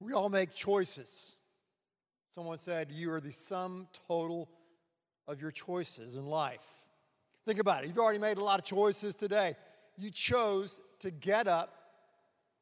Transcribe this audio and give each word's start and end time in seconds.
We 0.00 0.12
all 0.12 0.28
make 0.28 0.54
choices. 0.54 1.36
Someone 2.30 2.58
said, 2.58 2.90
You 2.92 3.12
are 3.12 3.20
the 3.20 3.32
sum 3.32 3.88
total 4.08 4.48
of 5.26 5.40
your 5.40 5.50
choices 5.50 6.16
in 6.16 6.26
life. 6.26 6.66
Think 7.46 7.58
about 7.58 7.84
it. 7.84 7.88
You've 7.88 7.98
already 7.98 8.18
made 8.18 8.38
a 8.38 8.44
lot 8.44 8.58
of 8.58 8.64
choices 8.64 9.14
today. 9.14 9.54
You 9.96 10.10
chose 10.10 10.80
to 10.98 11.10
get 11.10 11.46
up 11.46 11.72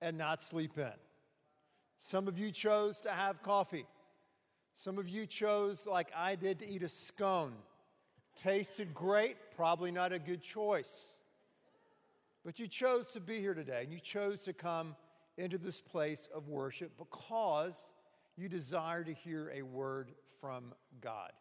and 0.00 0.16
not 0.16 0.40
sleep 0.40 0.78
in. 0.78 0.92
Some 1.98 2.28
of 2.28 2.38
you 2.38 2.50
chose 2.50 3.00
to 3.00 3.10
have 3.10 3.42
coffee. 3.42 3.86
Some 4.74 4.98
of 4.98 5.08
you 5.08 5.26
chose, 5.26 5.86
like 5.86 6.12
I 6.14 6.34
did, 6.34 6.58
to 6.58 6.68
eat 6.68 6.82
a 6.82 6.88
scone. 6.88 7.54
Tasted 8.36 8.92
great, 8.92 9.36
probably 9.56 9.90
not 9.90 10.12
a 10.12 10.18
good 10.18 10.42
choice. 10.42 11.20
But 12.44 12.58
you 12.58 12.68
chose 12.68 13.12
to 13.12 13.20
be 13.20 13.40
here 13.40 13.54
today, 13.54 13.80
and 13.84 13.92
you 13.92 14.00
chose 14.00 14.42
to 14.44 14.52
come 14.52 14.96
into 15.36 15.58
this 15.58 15.80
place 15.80 16.28
of 16.34 16.48
worship 16.48 16.92
because 16.98 17.92
you 18.36 18.48
desire 18.48 19.04
to 19.04 19.12
hear 19.12 19.52
a 19.54 19.62
word 19.62 20.12
from 20.40 20.72
God. 21.00 21.32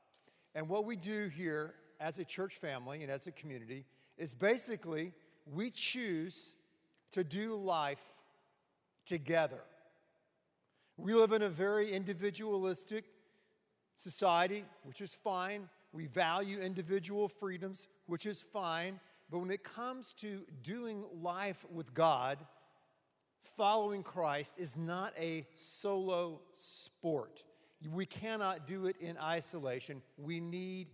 And 0.56 0.70
what 0.70 0.86
we 0.86 0.96
do 0.96 1.28
here 1.28 1.76
as 2.00 2.20
a 2.20 2.26
church 2.26 2.56
family 2.56 3.02
and 3.02 3.12
as 3.12 3.28
a 3.28 3.32
community 3.32 3.86
is 4.18 4.34
basically 4.34 5.14
we 5.52 5.70
choose 5.70 6.56
to 7.12 7.24
do 7.24 7.56
life 7.56 8.04
together. 9.06 9.62
We 10.98 11.14
live 11.14 11.34
in 11.34 11.42
a 11.42 11.50
very 11.50 11.92
individualistic 11.92 13.06
society, 13.96 14.64
which 14.84 15.02
is 15.02 15.14
fine. 15.14 15.70
We 15.92 16.06
value 16.06 16.60
individual 16.60 17.28
freedoms, 17.28 17.88
which 18.06 18.26
is 18.26 18.42
fine. 18.42 19.00
But 19.30 19.40
when 19.40 19.52
it 19.52 19.64
comes 19.64 20.14
to 20.16 20.42
doing 20.62 21.04
life 21.22 21.66
with 21.72 21.94
God, 21.94 22.38
following 23.44 24.04
Christ 24.04 24.56
is 24.58 24.78
not 24.78 25.14
a 25.20 25.46
solo 25.56 26.42
sport. 26.52 27.44
We 27.92 28.06
cannot 28.06 28.66
do 28.66 28.86
it 28.86 28.96
in 29.00 29.18
isolation. 29.18 30.02
We 30.18 30.40
need 30.40 30.88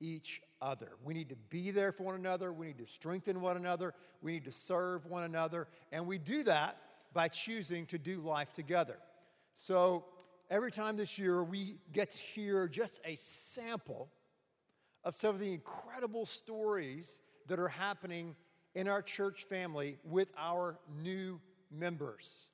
each 0.00 0.42
other. 0.60 0.90
We 1.04 1.14
need 1.14 1.28
to 1.28 1.36
be 1.50 1.70
there 1.70 1.92
for 1.92 2.04
one 2.04 2.16
another. 2.16 2.52
We 2.52 2.66
need 2.66 2.78
to 2.78 2.86
strengthen 2.86 3.40
one 3.40 3.56
another. 3.56 3.94
We 4.20 4.32
need 4.32 4.44
to 4.44 4.50
serve 4.50 5.06
one 5.06 5.22
another. 5.22 5.68
And 5.92 6.06
we 6.06 6.18
do 6.18 6.42
that 6.44 6.76
by 7.14 7.28
choosing 7.28 7.86
to 7.86 7.98
do 7.98 8.20
life 8.20 8.52
together. 8.52 8.98
So 9.54 10.04
every 10.50 10.72
time 10.72 10.96
this 10.96 11.18
year, 11.18 11.44
we 11.44 11.78
get 11.92 12.10
to 12.10 12.18
hear 12.18 12.68
just 12.68 13.00
a 13.04 13.14
sample 13.14 14.08
of 15.04 15.14
some 15.14 15.34
of 15.34 15.40
the 15.40 15.52
incredible 15.52 16.26
stories 16.26 17.20
that 17.48 17.58
are 17.58 17.68
happening 17.68 18.34
in 18.74 18.88
our 18.88 19.02
church 19.02 19.44
family 19.44 19.98
with 20.04 20.32
our 20.38 20.78
new 21.02 21.40
members. 21.72 22.50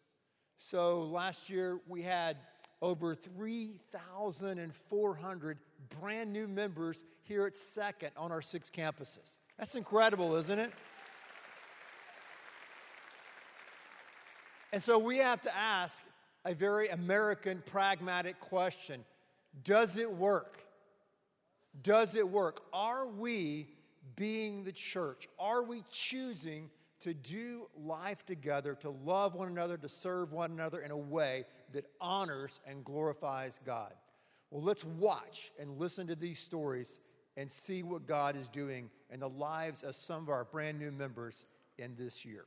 So 0.56 1.02
last 1.02 1.50
year, 1.50 1.78
we 1.86 2.00
had 2.02 2.38
over 2.80 3.14
3,400 3.14 5.58
brand 6.00 6.32
new 6.32 6.48
members 6.48 7.04
here 7.22 7.46
at 7.46 7.54
Second 7.56 8.10
on 8.16 8.32
our 8.32 8.42
six 8.42 8.70
campuses. 8.70 9.38
That's 9.58 9.74
incredible, 9.74 10.36
isn't 10.36 10.58
it? 10.58 10.72
And 14.72 14.82
so 14.82 14.98
we 14.98 15.18
have 15.18 15.40
to 15.42 15.54
ask 15.56 16.02
a 16.44 16.54
very 16.54 16.88
American 16.88 17.62
pragmatic 17.66 18.40
question 18.40 19.04
Does 19.64 19.96
it 19.96 20.12
work? 20.12 20.58
Does 21.82 22.14
it 22.14 22.28
work? 22.28 22.62
Are 22.72 23.06
we 23.06 23.68
being 24.16 24.64
the 24.64 24.72
church? 24.72 25.28
Are 25.38 25.62
we 25.62 25.84
choosing 25.90 26.70
to 27.00 27.14
do 27.14 27.68
life 27.76 28.24
together, 28.26 28.74
to 28.76 28.90
love 28.90 29.34
one 29.34 29.48
another, 29.48 29.76
to 29.76 29.88
serve 29.88 30.32
one 30.32 30.50
another 30.50 30.80
in 30.80 30.90
a 30.90 30.96
way 30.96 31.44
that 31.72 31.86
honors 32.00 32.60
and 32.66 32.84
glorifies 32.84 33.60
God? 33.64 33.92
Well, 34.50 34.62
let's 34.62 34.84
watch 34.84 35.52
and 35.60 35.78
listen 35.78 36.06
to 36.08 36.16
these 36.16 36.38
stories 36.38 37.00
and 37.36 37.50
see 37.50 37.82
what 37.82 38.06
God 38.06 38.34
is 38.34 38.48
doing 38.48 38.90
in 39.10 39.20
the 39.20 39.28
lives 39.28 39.82
of 39.82 39.94
some 39.94 40.22
of 40.22 40.28
our 40.28 40.44
brand 40.44 40.78
new 40.78 40.90
members 40.90 41.46
in 41.78 41.94
this 41.96 42.24
year. 42.24 42.46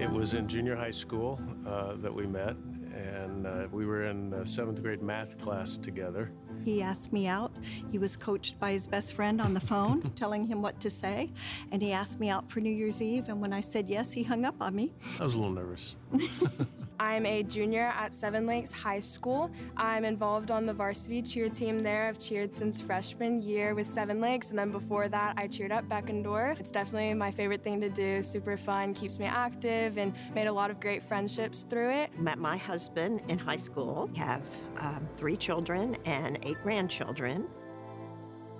It 0.00 0.10
was 0.10 0.32
in 0.32 0.48
junior 0.48 0.74
high 0.74 0.92
school 0.92 1.38
uh, 1.66 1.92
that 1.96 2.14
we 2.14 2.26
met, 2.26 2.56
and 2.94 3.46
uh, 3.46 3.68
we 3.70 3.84
were 3.84 4.04
in 4.04 4.32
uh, 4.32 4.46
seventh 4.46 4.82
grade 4.82 5.02
math 5.02 5.36
class 5.38 5.76
together. 5.76 6.32
He 6.64 6.80
asked 6.80 7.12
me 7.12 7.26
out. 7.26 7.52
He 7.90 7.98
was 7.98 8.16
coached 8.16 8.58
by 8.58 8.72
his 8.72 8.86
best 8.86 9.12
friend 9.12 9.42
on 9.42 9.52
the 9.52 9.60
phone, 9.60 10.10
telling 10.16 10.46
him 10.46 10.62
what 10.62 10.80
to 10.80 10.90
say. 10.90 11.30
And 11.70 11.82
he 11.82 11.92
asked 11.92 12.18
me 12.18 12.30
out 12.30 12.50
for 12.50 12.60
New 12.60 12.70
Year's 12.70 13.02
Eve. 13.02 13.28
And 13.28 13.42
when 13.42 13.52
I 13.52 13.60
said 13.60 13.90
yes, 13.90 14.10
he 14.10 14.22
hung 14.22 14.46
up 14.46 14.54
on 14.62 14.74
me. 14.74 14.94
I 15.20 15.24
was 15.24 15.34
a 15.34 15.38
little 15.38 15.52
nervous. 15.52 15.96
I'm 17.00 17.24
a 17.24 17.42
junior 17.42 17.94
at 17.96 18.12
Seven 18.12 18.46
Lakes 18.46 18.70
High 18.70 19.00
School. 19.00 19.50
I'm 19.74 20.04
involved 20.04 20.50
on 20.50 20.66
the 20.66 20.74
varsity 20.74 21.22
cheer 21.22 21.48
team 21.48 21.80
there. 21.80 22.06
I've 22.06 22.18
cheered 22.18 22.54
since 22.54 22.82
freshman 22.82 23.40
year 23.40 23.74
with 23.74 23.88
Seven 23.88 24.20
Lakes, 24.20 24.50
and 24.50 24.58
then 24.58 24.70
before 24.70 25.08
that, 25.08 25.32
I 25.38 25.48
cheered 25.48 25.72
at 25.72 25.88
Beckendorff. 25.88 26.60
It's 26.60 26.70
definitely 26.70 27.14
my 27.14 27.30
favorite 27.30 27.64
thing 27.64 27.80
to 27.80 27.88
do. 27.88 28.20
Super 28.20 28.58
fun, 28.58 28.92
keeps 28.92 29.18
me 29.18 29.24
active, 29.24 29.96
and 29.96 30.12
made 30.34 30.46
a 30.46 30.52
lot 30.52 30.70
of 30.70 30.78
great 30.78 31.02
friendships 31.02 31.64
through 31.70 31.90
it. 31.90 32.18
Met 32.18 32.38
my 32.38 32.58
husband 32.58 33.22
in 33.28 33.38
high 33.38 33.56
school. 33.56 34.10
Have 34.14 34.50
um, 34.76 35.08
three 35.16 35.38
children 35.38 35.96
and 36.04 36.38
eight 36.42 36.58
grandchildren. 36.62 37.48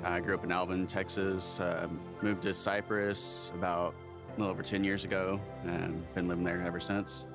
I 0.03 0.19
grew 0.21 0.33
up 0.35 0.45
in 0.45 0.51
Alvin, 0.51 0.87
Texas. 0.87 1.61
Uh, 1.61 1.89
moved 2.23 2.45
to 2.45 2.55
Cypress 2.55 3.53
about 3.55 3.95
a 4.29 4.41
little 4.41 4.51
over 4.51 4.63
10 4.63 4.83
years 4.83 5.05
ago, 5.05 5.39
and 5.65 6.03
been 6.15 6.27
living 6.27 6.45
there 6.45 6.63
ever 6.63 6.81
since. 6.81 7.27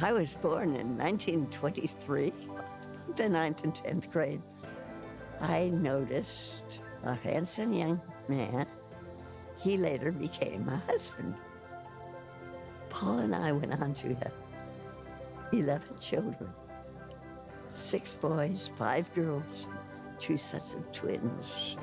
I 0.00 0.12
was 0.12 0.34
born 0.34 0.76
in 0.76 0.96
1923, 0.96 2.32
the 3.16 3.28
ninth 3.28 3.64
and 3.64 3.74
10th 3.74 4.10
grade. 4.10 4.40
I 5.40 5.68
noticed 5.68 6.80
a 7.02 7.14
handsome 7.14 7.72
young 7.72 8.00
man. 8.28 8.66
He 9.58 9.76
later 9.76 10.12
became 10.12 10.66
my 10.66 10.76
husband. 10.76 11.34
Paul 12.90 13.18
and 13.18 13.34
I 13.34 13.50
went 13.50 13.72
on 13.80 13.92
to 13.94 14.14
have 14.14 14.32
11 15.52 15.98
children 15.98 16.50
six 17.70 18.14
boys, 18.14 18.70
five 18.76 19.12
girls, 19.14 19.66
two 20.18 20.36
sets 20.36 20.74
of 20.74 20.90
twins. 20.92 21.76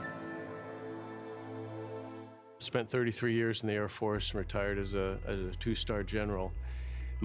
Spent 2.59 2.89
33 2.89 3.33
years 3.33 3.61
in 3.61 3.67
the 3.67 3.75
Air 3.75 3.87
Force 3.87 4.31
and 4.31 4.39
retired 4.39 4.79
as 4.79 4.93
a, 4.93 5.17
as 5.27 5.39
a 5.39 5.51
two 5.51 5.75
star 5.75 6.01
general. 6.03 6.53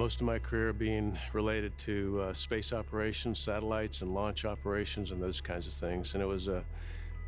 Most 0.00 0.23
of 0.23 0.26
my 0.26 0.38
career 0.38 0.73
being 0.73 1.14
related 1.35 1.76
to 1.76 2.23
uh, 2.23 2.32
space 2.32 2.73
operations, 2.73 3.38
satellites, 3.38 4.00
and 4.00 4.14
launch 4.14 4.47
operations, 4.47 5.11
and 5.11 5.23
those 5.23 5.43
kinds 5.43 5.67
of 5.67 5.75
things. 5.75 6.14
And 6.14 6.23
it 6.23 6.26
was 6.26 6.49
a, 6.49 6.64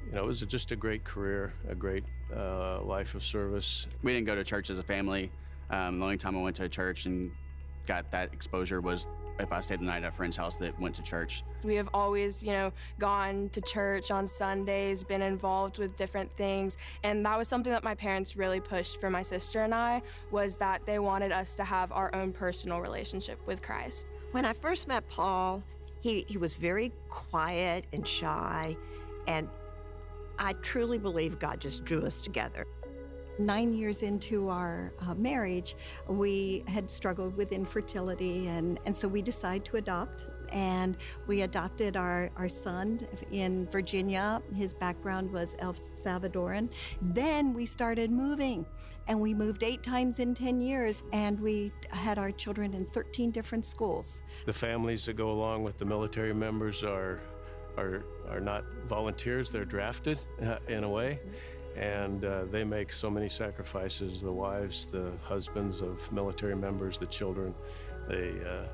you 0.07 0.13
know, 0.13 0.23
it 0.23 0.27
was 0.27 0.41
just 0.41 0.71
a 0.73 0.77
great 0.77 1.05
career, 1.05 1.53
a 1.69 1.75
great 1.75 2.03
uh, 2.35 2.81
life 2.81 3.15
of 3.15 3.23
service. 3.23 3.89
We 4.03 4.15
didn't 4.15 4.27
go 4.27 4.35
to 4.35 4.43
church 4.43 4.71
as 4.71 4.79
a 4.79 4.83
family. 4.83 5.31
Um, 5.69 5.99
the 5.99 6.05
only 6.07 6.17
time 6.17 6.35
I 6.35 6.41
went 6.41 6.57
to 6.57 6.65
a 6.65 6.69
church 6.71 7.05
and 7.05 7.31
got 7.85 8.11
that 8.13 8.33
exposure 8.33 8.81
was 8.81 9.07
if 9.43 9.53
I 9.53 9.61
stayed 9.61 9.81
the 9.81 9.85
night 9.85 10.03
at 10.03 10.09
a 10.09 10.13
friend's 10.13 10.37
house 10.37 10.57
that 10.57 10.79
went 10.81 10.95
to 10.95 11.03
church. 11.03 11.45
We 11.63 11.75
have 11.77 11.89
always, 11.93 12.43
you 12.43 12.53
know, 12.53 12.73
gone 12.99 13.51
to 13.51 13.61
church 13.61 14.11
on 14.11 14.27
Sundays, 14.27 15.05
been 15.05 15.23
involved 15.23 15.79
with 15.79 15.97
different 15.99 16.33
things, 16.37 16.77
and 17.03 17.25
that 17.27 17.37
was 17.37 17.49
something 17.49 17.73
that 17.73 17.85
my 17.85 17.95
parents 17.95 18.37
really 18.37 18.61
pushed 18.61 19.01
for 19.01 19.11
my 19.11 19.23
sister 19.23 19.63
and 19.63 19.75
I 19.75 20.03
was 20.31 20.57
that 20.59 20.87
they 20.87 20.99
wanted 20.99 21.33
us 21.33 21.55
to 21.57 21.65
have 21.65 21.93
our 21.93 22.15
own 22.15 22.33
personal 22.33 22.81
relationship 22.81 23.45
with 23.47 23.63
Christ. 23.63 24.07
When 24.31 24.45
I 24.45 24.53
first 24.53 24.89
met 24.89 25.09
Paul, 25.09 25.63
he, 26.01 26.25
he 26.29 26.39
was 26.39 26.57
very 26.57 26.93
quiet 27.09 27.85
and 27.93 28.07
shy, 28.07 28.77
and 29.27 29.49
I 30.39 30.55
truly 30.55 30.99
believe 30.99 31.39
God 31.39 31.61
just 31.61 31.85
drew 31.85 32.05
us 32.05 32.21
together. 32.21 32.67
Nine 33.39 33.75
years 33.75 34.03
into 34.03 34.49
our 34.49 34.93
uh, 35.01 35.15
marriage, 35.15 35.77
we 36.09 36.65
had 36.69 36.91
struggled 36.91 37.37
with 37.37 37.53
infertility, 37.53 38.49
and, 38.49 38.79
and 38.87 38.97
so 38.97 39.09
we 39.09 39.23
decided 39.23 39.65
to 39.67 39.77
adopt. 39.77 40.27
And 40.53 40.99
we 41.27 41.43
adopted 41.43 41.97
our, 41.97 42.31
our 42.37 42.49
son 42.49 43.07
in 43.31 43.67
Virginia. 43.69 44.43
His 44.55 44.75
background 44.75 45.31
was 45.33 45.57
El 45.61 45.73
Salvadoran. 45.73 46.69
Then 47.01 47.55
we 47.55 47.65
started 47.65 48.11
moving, 48.11 48.67
and 49.09 49.19
we 49.19 49.33
moved 49.33 49.63
eight 49.63 49.83
times 49.83 50.19
in 50.19 50.35
10 50.35 50.61
years, 50.61 51.05
and 51.15 51.41
we 51.41 51.73
had 51.91 52.19
our 52.19 52.31
children 52.31 52.75
in 52.75 52.85
13 52.87 53.31
different 53.31 53.65
schools. 53.65 54.23
The 54.45 54.53
families 54.53 55.07
that 55.07 55.15
go 55.15 55.31
along 55.31 55.63
with 55.63 55.79
the 55.79 55.87
military 55.87 56.35
members 56.35 56.83
are, 56.83 57.21
are, 57.79 58.05
are 58.29 58.41
not 58.41 58.65
volunteers, 58.85 59.49
they're 59.49 59.65
drafted 59.65 60.21
uh, 60.43 60.59
in 60.69 60.85
a 60.85 60.89
way 60.89 61.19
and 61.77 62.25
uh, 62.25 62.45
they 62.51 62.65
make 62.65 62.93
so 62.93 63.11
many 63.11 63.29
sacrifices 63.29 64.21
the 64.21 64.33
wives 64.33 64.85
the 64.93 65.11
husbands 65.23 65.81
of 65.81 66.11
military 66.13 66.55
members 66.55 66.99
the 66.99 67.07
children 67.07 67.55
they 68.09 68.33
uh, 68.47 68.67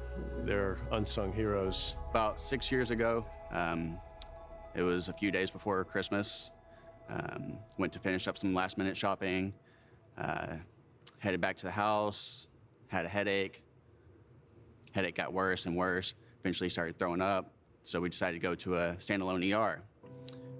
they're 0.44 0.78
unsung 0.92 1.32
heroes 1.32 1.96
About 2.10 2.40
six 2.40 2.72
years 2.72 2.90
ago, 2.90 3.26
um, 3.50 3.98
it 4.74 4.82
was 4.82 5.08
a 5.08 5.12
few 5.12 5.30
days 5.30 5.50
before 5.50 5.84
Christmas. 5.84 6.50
Um, 7.08 7.58
went 7.78 7.92
to 7.94 7.98
finish 7.98 8.28
up 8.28 8.36
some 8.36 8.54
last 8.54 8.78
minute 8.78 8.96
shopping. 8.96 9.54
Uh, 10.16 10.56
headed 11.18 11.40
back 11.40 11.56
to 11.56 11.66
the 11.66 11.72
house. 11.72 12.48
Had 12.88 13.04
a 13.04 13.08
headache. 13.08 13.64
Headache 14.92 15.14
got 15.14 15.32
worse 15.32 15.66
and 15.66 15.76
worse. 15.76 16.14
Eventually 16.40 16.68
started 16.68 16.98
throwing 16.98 17.20
up. 17.20 17.52
So 17.82 18.00
we 18.00 18.08
decided 18.08 18.40
to 18.40 18.46
go 18.46 18.54
to 18.56 18.76
a 18.76 18.96
standalone 18.98 19.54
ER. 19.54 19.82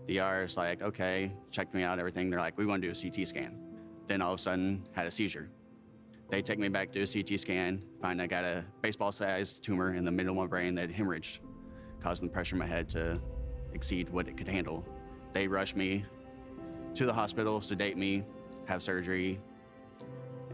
The 0.08 0.20
ER 0.20 0.44
is 0.44 0.56
like, 0.56 0.80
okay, 0.80 1.30
checked 1.50 1.74
me 1.74 1.82
out, 1.82 1.98
everything. 1.98 2.30
They're 2.30 2.40
like, 2.40 2.56
we 2.56 2.64
want 2.64 2.80
to 2.80 2.88
do 2.88 2.98
a 2.98 3.10
CT 3.10 3.28
scan. 3.28 3.58
Then 4.06 4.22
all 4.22 4.32
of 4.32 4.40
a 4.40 4.42
sudden, 4.42 4.88
had 4.92 5.06
a 5.06 5.10
seizure. 5.10 5.50
They 6.30 6.40
take 6.40 6.58
me 6.58 6.68
back 6.70 6.92
to 6.92 7.02
a 7.02 7.06
CT 7.06 7.38
scan, 7.38 7.82
find 8.00 8.20
I 8.20 8.26
got 8.26 8.42
a 8.42 8.64
baseball 8.80 9.12
sized 9.12 9.62
tumor 9.62 9.94
in 9.94 10.06
the 10.06 10.10
middle 10.10 10.32
of 10.32 10.38
my 10.38 10.46
brain 10.46 10.74
that 10.76 10.90
hemorrhaged, 10.90 11.40
causing 12.00 12.26
the 12.26 12.32
pressure 12.32 12.54
in 12.54 12.58
my 12.58 12.66
head 12.66 12.88
to 12.90 13.20
exceed 13.74 14.08
what 14.08 14.28
it 14.28 14.36
could 14.38 14.48
handle. 14.48 14.82
They 15.34 15.46
rush 15.46 15.74
me 15.74 16.06
to 16.94 17.04
the 17.04 17.12
hospital, 17.12 17.60
sedate 17.60 17.98
me, 17.98 18.24
have 18.66 18.82
surgery, 18.82 19.38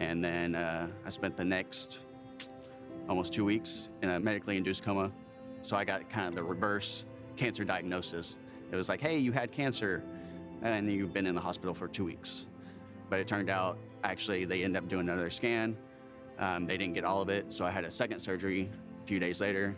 and 0.01 0.25
then 0.25 0.57
uh, 0.57 0.89
I 1.07 1.11
spent 1.11 1.37
the 1.37 1.45
next 1.45 2.01
almost 3.09 3.33
two 3.33 3.45
weeks 3.45 3.89
in 4.03 4.11
a 4.11 4.19
medically 4.19 4.57
induced 4.57 4.83
coma. 4.83 5.13
So 5.63 5.77
I 5.77 5.85
got 5.85 6.11
kind 6.11 6.29
of 6.29 6.35
the 6.35 6.43
reverse 6.43 7.05
cancer 7.37 7.65
diagnosis. 7.65 8.39
It 8.71 8.77
was 8.77 8.89
like, 8.89 9.01
hey, 9.01 9.19
you 9.19 9.33
had 9.33 9.53
cancer, 9.53 10.03
and 10.63 10.91
you've 10.91 11.13
been 11.13 11.27
in 11.27 11.35
the 11.35 11.41
hospital 11.41 11.75
for 11.75 11.89
two 11.89 12.05
weeks. 12.05 12.47
But 13.11 13.21
it 13.21 13.27
turned 13.27 13.51
out, 13.51 13.79
actually, 14.03 14.45
they 14.45 14.65
ended 14.65 14.83
up 14.83 14.89
doing 14.89 15.09
another 15.09 15.31
scan. 15.31 15.77
Um, 16.39 16.67
they 16.67 16.77
didn't 16.77 16.95
get 16.95 17.05
all 17.05 17.23
of 17.23 17.29
it, 17.29 17.53
so 17.53 17.65
I 17.65 17.71
had 17.71 17.85
a 17.85 17.91
second 17.91 18.21
surgery 18.21 18.69
a 19.03 19.07
few 19.07 19.19
days 19.19 19.41
later. 19.41 19.77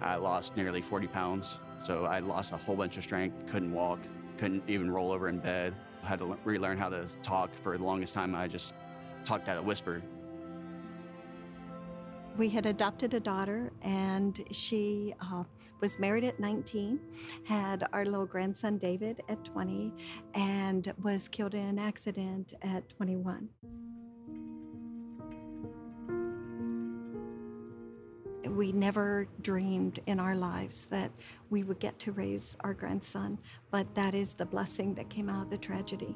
I 0.00 0.16
lost 0.16 0.56
nearly 0.56 0.80
40 0.80 1.08
pounds, 1.08 1.60
so 1.78 2.04
I 2.04 2.20
lost 2.20 2.52
a 2.52 2.56
whole 2.56 2.76
bunch 2.76 2.96
of 2.96 3.02
strength, 3.02 3.46
couldn't 3.46 3.72
walk, 3.72 4.00
couldn't 4.38 4.62
even 4.66 4.90
roll 4.90 5.12
over 5.12 5.28
in 5.28 5.38
bed. 5.38 5.74
I 6.02 6.06
had 6.06 6.20
to 6.20 6.38
relearn 6.44 6.78
how 6.78 6.88
to 6.88 7.06
talk. 7.22 7.54
For 7.54 7.76
the 7.76 7.84
longest 7.84 8.14
time, 8.14 8.34
I 8.34 8.48
just 8.48 8.72
talked 9.24 9.48
at 9.48 9.58
a 9.58 9.62
whisper. 9.62 10.02
We 12.36 12.48
had 12.48 12.64
adopted 12.64 13.12
a 13.14 13.20
daughter, 13.20 13.72
and 13.82 14.40
she 14.50 15.14
uh, 15.20 15.44
was 15.80 15.98
married 15.98 16.24
at 16.24 16.40
19, 16.40 16.98
had 17.44 17.86
our 17.92 18.04
little 18.04 18.24
grandson 18.24 18.78
David 18.78 19.22
at 19.28 19.44
20, 19.44 19.92
and 20.34 20.92
was 21.02 21.28
killed 21.28 21.54
in 21.54 21.64
an 21.64 21.78
accident 21.78 22.54
at 22.62 22.88
21. 22.90 23.48
We 28.48 28.72
never 28.72 29.26
dreamed 29.42 30.00
in 30.06 30.18
our 30.18 30.34
lives 30.34 30.86
that 30.86 31.10
we 31.50 31.62
would 31.62 31.78
get 31.78 31.98
to 32.00 32.12
raise 32.12 32.56
our 32.60 32.74
grandson, 32.74 33.38
but 33.70 33.94
that 33.94 34.14
is 34.14 34.34
the 34.34 34.46
blessing 34.46 34.94
that 34.94 35.10
came 35.10 35.28
out 35.28 35.44
of 35.44 35.50
the 35.50 35.58
tragedy. 35.58 36.14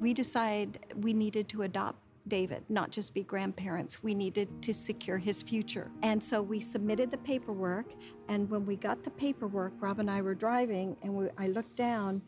We 0.00 0.14
decided 0.14 0.78
we 0.96 1.12
needed 1.12 1.48
to 1.50 1.62
adopt 1.62 1.98
David, 2.30 2.64
not 2.70 2.90
just 2.90 3.12
be 3.12 3.22
grandparents. 3.22 4.02
We 4.02 4.14
needed 4.14 4.62
to 4.62 4.72
secure 4.72 5.18
his 5.18 5.42
future. 5.42 5.90
And 6.02 6.22
so 6.22 6.40
we 6.40 6.60
submitted 6.60 7.10
the 7.10 7.18
paperwork. 7.18 7.92
And 8.30 8.48
when 8.48 8.64
we 8.64 8.76
got 8.76 9.04
the 9.04 9.10
paperwork, 9.10 9.74
Rob 9.80 9.98
and 9.98 10.10
I 10.10 10.22
were 10.22 10.34
driving, 10.34 10.96
and 11.02 11.14
we, 11.14 11.26
I 11.36 11.48
looked 11.48 11.76
down, 11.76 12.22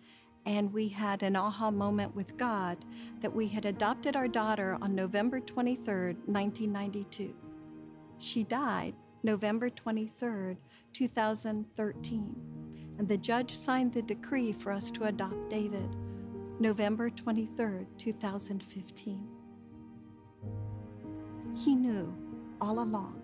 and 0.44 0.70
we 0.72 0.88
had 0.88 1.22
an 1.22 1.36
aha 1.36 1.70
moment 1.70 2.14
with 2.14 2.36
God 2.36 2.84
that 3.20 3.32
we 3.32 3.48
had 3.48 3.64
adopted 3.64 4.16
our 4.16 4.28
daughter 4.28 4.76
on 4.82 4.94
November 4.94 5.40
23rd, 5.40 6.16
1992. 6.26 7.34
She 8.18 8.44
died 8.44 8.94
November 9.22 9.70
23rd, 9.70 10.56
2013. 10.92 12.36
And 12.98 13.08
the 13.08 13.16
judge 13.16 13.54
signed 13.54 13.94
the 13.94 14.02
decree 14.02 14.52
for 14.52 14.72
us 14.72 14.90
to 14.90 15.04
adopt 15.04 15.48
David 15.48 15.96
November 16.60 17.10
23rd, 17.10 17.86
2015. 17.98 19.31
He 21.56 21.74
knew 21.74 22.12
all 22.60 22.80
along, 22.80 23.20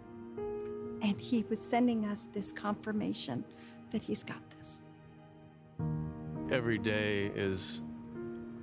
and 1.02 1.20
He 1.20 1.44
was 1.48 1.60
sending 1.60 2.04
us 2.06 2.28
this 2.32 2.52
confirmation 2.52 3.44
that 3.90 4.02
He's 4.02 4.22
got 4.24 4.42
this. 4.56 4.80
every 6.50 6.78
day 6.78 7.26
is 7.34 7.82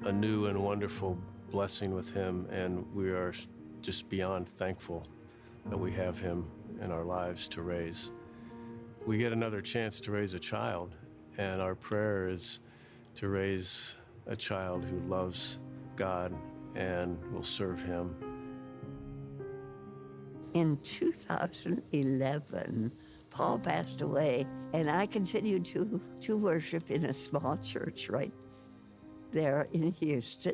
a 0.05 0.11
new 0.11 0.47
and 0.47 0.63
wonderful 0.63 1.17
blessing 1.51 1.93
with 1.93 2.13
him 2.13 2.47
and 2.51 2.85
we 2.95 3.09
are 3.09 3.33
just 3.81 4.09
beyond 4.09 4.49
thankful 4.49 5.05
that 5.67 5.77
we 5.77 5.91
have 5.91 6.19
him 6.19 6.45
in 6.81 6.91
our 6.91 7.03
lives 7.03 7.47
to 7.47 7.61
raise. 7.61 8.11
We 9.05 9.17
get 9.19 9.33
another 9.33 9.61
chance 9.61 9.99
to 10.01 10.11
raise 10.11 10.33
a 10.33 10.39
child 10.39 10.95
and 11.37 11.61
our 11.61 11.75
prayer 11.75 12.27
is 12.27 12.59
to 13.15 13.29
raise 13.29 13.97
a 14.27 14.35
child 14.35 14.83
who 14.83 14.99
loves 15.07 15.59
god 15.95 16.33
and 16.75 17.17
will 17.31 17.43
serve 17.43 17.81
him 17.83 18.15
In 20.55 20.79
2011, 20.83 22.91
Paul 23.29 23.59
passed 23.59 23.99
away, 23.99 24.47
and 24.73 24.89
I 24.89 25.05
continued 25.05 25.65
to, 25.65 25.99
to 26.21 26.37
worship 26.37 26.89
in 26.89 27.07
a 27.07 27.13
small 27.13 27.57
church 27.57 28.09
right 28.09 28.31
there 29.33 29.67
in 29.73 29.91
Houston. 29.91 30.53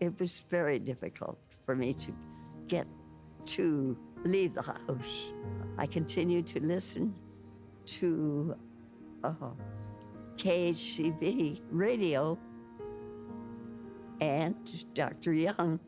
It 0.00 0.18
was 0.18 0.42
very 0.48 0.78
difficult 0.78 1.38
for 1.66 1.76
me 1.76 1.92
to 1.92 2.14
get 2.68 2.86
to 3.46 3.98
leave 4.24 4.54
the 4.54 4.62
house. 4.62 5.34
I 5.76 5.88
continued 5.88 6.46
to 6.46 6.60
listen 6.60 7.14
to 7.84 8.56
uh, 9.22 9.34
KHCB 10.36 11.60
radio 11.70 12.38
and 14.22 14.56
Dr. 14.94 15.34
Young 15.34 15.78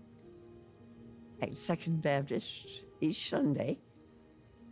at 1.40 1.56
Second 1.56 2.02
Baptist 2.02 2.82
each 3.00 3.28
Sunday, 3.28 3.78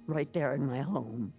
right 0.06 0.32
there 0.32 0.54
in 0.54 0.66
my 0.66 0.80
home. 0.80 1.32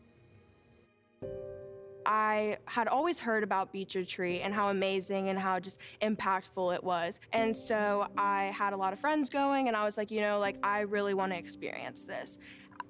I 2.06 2.58
had 2.65 2.88
always 2.88 3.20
heard 3.20 3.44
about 3.44 3.74
Beach 3.74 3.96
Retreat 3.96 4.42
and 4.44 4.54
how 4.54 4.70
amazing 4.70 5.30
and 5.30 5.39
how 5.39 5.60
just 5.60 5.80
impactful 6.01 6.75
it 6.75 6.84
was. 6.84 7.20
And 7.34 7.56
so 7.58 8.08
I 8.15 8.54
had 8.56 8.74
a 8.74 8.77
lot 8.77 8.94
of 8.94 9.00
friends 9.00 9.30
going, 9.30 9.68
and 9.68 9.75
I 9.75 9.84
was 9.86 9.98
like, 9.98 10.12
you 10.12 10.22
know, 10.22 10.38
like, 10.39 10.58
I 10.63 10.82
really 10.82 11.15
want 11.15 11.32
to 11.34 11.39
experience 11.39 12.04
this. 12.04 12.38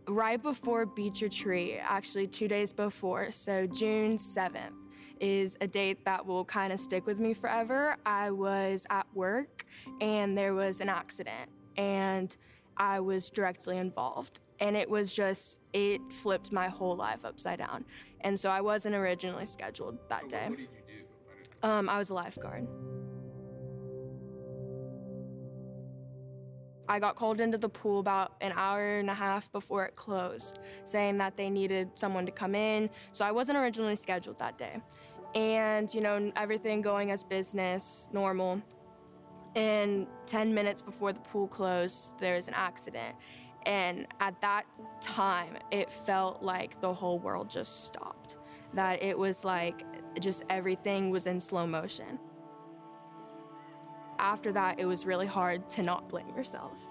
Right 0.07 0.41
before 0.41 0.85
Beach 0.85 1.21
Retreat, 1.21 1.79
actually, 1.81 2.27
two 2.27 2.47
days 2.47 2.73
before, 2.73 3.31
so 3.31 3.65
June 3.67 4.17
7th, 4.17 4.83
is 5.21 5.57
a 5.61 5.67
date 5.67 6.03
that 6.03 6.25
will 6.25 6.43
kind 6.43 6.73
of 6.73 6.79
stick 6.79 7.05
with 7.05 7.19
me 7.19 7.33
forever. 7.33 7.95
I 8.05 8.31
was 8.31 8.85
at 8.89 9.07
work 9.13 9.65
and 10.01 10.37
there 10.37 10.53
was 10.53 10.81
an 10.81 10.89
accident, 10.89 11.49
and 11.77 12.35
I 12.77 12.99
was 12.99 13.29
directly 13.29 13.77
involved. 13.77 14.39
And 14.59 14.77
it 14.77 14.89
was 14.89 15.13
just, 15.13 15.59
it 15.73 16.01
flipped 16.11 16.51
my 16.51 16.69
whole 16.69 16.95
life 16.95 17.25
upside 17.25 17.59
down. 17.59 17.83
And 18.21 18.39
so 18.39 18.49
I 18.49 18.61
wasn't 18.61 18.95
originally 18.95 19.45
scheduled 19.45 19.97
that 20.09 20.29
day. 20.29 20.47
What 20.47 20.57
did 20.57 20.69
you 20.87 21.03
do? 21.61 21.67
Um, 21.67 21.89
I 21.89 21.97
was 21.97 22.09
a 22.09 22.13
lifeguard. 22.13 22.67
I 26.87 26.99
got 26.99 27.15
called 27.15 27.41
into 27.41 27.57
the 27.57 27.67
pool 27.67 27.99
about 27.99 28.33
an 28.41 28.53
hour 28.55 28.97
and 28.97 29.09
a 29.09 29.13
half 29.13 29.51
before 29.51 29.85
it 29.85 29.95
closed, 29.95 30.59
saying 30.83 31.17
that 31.17 31.35
they 31.35 31.49
needed 31.49 31.89
someone 31.93 32.25
to 32.27 32.31
come 32.31 32.55
in. 32.55 32.89
So 33.11 33.25
I 33.25 33.31
wasn't 33.31 33.57
originally 33.57 33.95
scheduled 33.95 34.37
that 34.39 34.57
day. 34.57 34.79
And, 35.33 35.93
you 35.93 35.99
know, 35.99 36.31
everything 36.35 36.81
going 36.81 37.11
as 37.11 37.23
business, 37.23 38.07
normal. 38.13 38.61
And 39.55 40.07
10 40.25 40.53
minutes 40.53 40.81
before 40.81 41.13
the 41.13 41.19
pool 41.21 41.47
closed, 41.47 42.19
there 42.19 42.35
was 42.35 42.47
an 42.47 42.53
accident. 42.55 43.15
And 43.65 44.07
at 44.19 44.39
that 44.41 44.65
time, 45.01 45.57
it 45.71 45.91
felt 45.91 46.43
like 46.43 46.79
the 46.81 46.93
whole 46.93 47.19
world 47.19 47.49
just 47.49 47.85
stopped. 47.85 48.37
That 48.73 49.01
it 49.01 49.17
was 49.17 49.45
like 49.45 49.83
just 50.19 50.43
everything 50.49 51.09
was 51.09 51.27
in 51.27 51.39
slow 51.39 51.65
motion. 51.67 52.19
after 54.19 54.51
that, 54.53 54.79
it 54.79 54.85
was 54.85 55.05
really 55.05 55.27
hard 55.27 55.69
to 55.69 55.83
not 55.83 56.09
blame 56.09 56.29
yourself. 56.35 56.85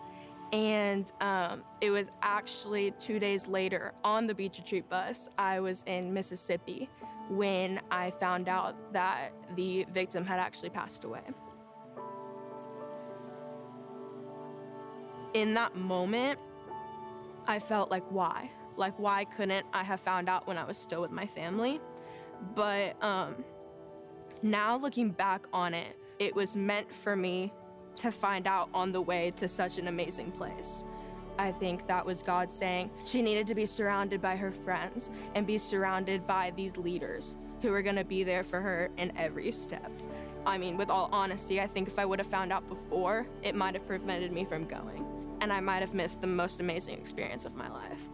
And 0.52 1.10
um, 1.20 1.64
it 1.80 1.90
was 1.90 2.10
actually 2.22 2.92
two 2.92 3.18
days 3.18 3.48
later 3.48 3.92
on 4.04 4.26
the 4.26 4.34
beach 4.34 4.58
retreat 4.58 4.88
bus, 4.88 5.28
I 5.38 5.60
was 5.60 5.82
in 5.86 6.12
Mississippi 6.12 6.88
when 7.28 7.80
I 7.90 8.10
found 8.12 8.48
out 8.48 8.92
that 8.92 9.32
the 9.56 9.86
victim 9.92 10.24
had 10.24 10.38
actually 10.38 10.70
passed 10.70 11.04
away. 11.04 11.22
In 15.34 15.54
that 15.54 15.76
moment, 15.76 16.38
I 17.46 17.58
felt 17.58 17.90
like, 17.90 18.04
why? 18.10 18.50
Like, 18.76 18.98
why 18.98 19.24
couldn't 19.24 19.66
I 19.72 19.82
have 19.82 20.00
found 20.00 20.28
out 20.28 20.46
when 20.46 20.56
I 20.56 20.64
was 20.64 20.78
still 20.78 21.00
with 21.00 21.10
my 21.10 21.26
family? 21.26 21.80
But 22.54 23.02
um, 23.02 23.44
now 24.42 24.76
looking 24.76 25.10
back 25.10 25.46
on 25.52 25.74
it, 25.74 25.96
it 26.18 26.34
was 26.34 26.56
meant 26.56 26.92
for 26.92 27.16
me 27.16 27.52
to 27.96 28.10
find 28.10 28.46
out 28.46 28.68
on 28.72 28.92
the 28.92 29.00
way 29.00 29.32
to 29.36 29.48
such 29.48 29.78
an 29.78 29.88
amazing 29.88 30.30
place. 30.30 30.84
I 31.38 31.50
think 31.50 31.86
that 31.88 32.04
was 32.04 32.22
God 32.22 32.50
saying 32.50 32.90
she 33.04 33.20
needed 33.20 33.46
to 33.48 33.54
be 33.54 33.66
surrounded 33.66 34.20
by 34.20 34.36
her 34.36 34.52
friends 34.52 35.10
and 35.34 35.46
be 35.46 35.58
surrounded 35.58 36.26
by 36.26 36.52
these 36.56 36.76
leaders 36.76 37.36
who 37.60 37.70
were 37.70 37.82
going 37.82 37.96
to 37.96 38.04
be 38.04 38.22
there 38.22 38.44
for 38.44 38.60
her 38.60 38.88
in 38.98 39.12
every 39.16 39.50
step. 39.50 39.90
I 40.46 40.58
mean, 40.58 40.76
with 40.76 40.90
all 40.90 41.08
honesty, 41.10 41.60
I 41.60 41.66
think 41.66 41.88
if 41.88 41.98
I 41.98 42.04
would 42.04 42.18
have 42.18 42.28
found 42.28 42.52
out 42.52 42.68
before, 42.68 43.26
it 43.42 43.54
might 43.54 43.74
have 43.74 43.86
prevented 43.86 44.30
me 44.30 44.44
from 44.44 44.66
going, 44.66 45.04
and 45.44 45.52
I 45.52 45.60
might 45.60 45.80
have 45.80 45.92
missed 45.92 46.22
the 46.22 46.26
most 46.26 46.60
amazing 46.60 46.98
experience 46.98 47.44
of 47.44 47.54
my 47.54 47.68
life 47.68 48.08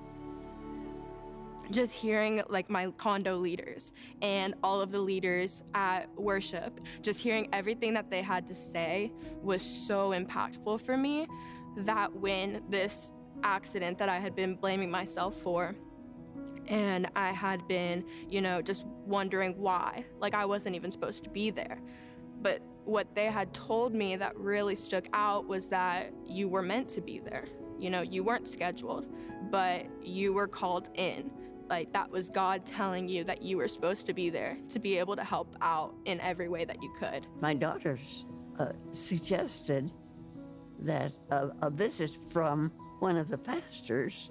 just 1.71 1.95
hearing 1.95 2.43
like 2.49 2.69
my 2.69 2.91
condo 2.97 3.37
leaders 3.37 3.93
and 4.23 4.55
all 4.65 4.81
of 4.81 4.91
the 4.91 4.99
leaders 4.99 5.63
at 5.73 6.13
worship, 6.17 6.81
just 7.01 7.21
hearing 7.21 7.49
everything 7.53 7.95
that 7.95 8.11
they 8.11 8.23
had 8.23 8.45
to 8.45 8.57
say 8.57 9.13
was 9.41 9.63
so 9.63 10.11
impactful 10.11 10.81
for 10.81 10.97
me 10.97 11.29
that 11.77 12.13
when 12.13 12.61
this 12.69 13.13
accident 13.45 13.99
that 13.99 14.09
I 14.09 14.19
had 14.19 14.35
been 14.35 14.57
blaming 14.57 14.91
myself 14.91 15.37
for, 15.37 15.77
and 16.67 17.09
I 17.15 17.31
had 17.31 17.69
been, 17.69 18.05
you 18.29 18.41
know, 18.41 18.61
just 18.61 18.85
wondering 19.07 19.57
why, 19.57 20.05
like 20.19 20.35
I 20.35 20.45
wasn't 20.47 20.75
even 20.75 20.91
supposed 20.91 21.23
to 21.23 21.31
be 21.31 21.51
there. 21.51 21.81
But 22.43 22.63
what 22.85 23.15
they 23.15 23.27
had 23.27 23.53
told 23.53 23.95
me 23.95 24.17
that 24.17 24.37
really 24.37 24.75
stuck 24.75 25.05
out 25.13 25.47
was 25.47 25.69
that 25.69 26.13
you 26.27 26.49
were 26.49 26.63
meant 26.63 26.89
to 26.91 27.01
be 27.01 27.19
there. 27.19 27.47
You 27.79 27.91
know, 27.91 28.03
you 28.03 28.23
weren't 28.23 28.49
scheduled, 28.49 29.07
but 29.51 29.87
you 30.03 30.33
were 30.33 30.49
called 30.49 30.91
in 30.95 31.31
like 31.71 31.93
that 31.93 32.11
was 32.11 32.29
God 32.29 32.67
telling 32.67 33.09
you 33.09 33.23
that 33.25 33.43
you 33.43 33.57
were 33.57 33.69
supposed 33.69 34.05
to 34.07 34.13
be 34.13 34.29
there 34.29 34.59
to 34.69 34.79
be 34.81 34.99
able 34.99 35.15
to 35.17 35.25
help 35.25 35.55
out 35.63 35.95
in 36.05 36.21
every 36.21 36.49
way 36.49 36.65
that 36.65 36.83
you 36.83 36.93
could. 36.99 37.27
My 37.41 37.55
daughters 37.55 38.27
uh, 38.59 38.73
suggested 38.91 39.91
that 40.81 41.13
a, 41.31 41.51
a 41.63 41.71
visit 41.71 42.11
from 42.11 42.73
one 42.99 43.17
of 43.17 43.29
the 43.29 43.39
pastors 43.39 44.31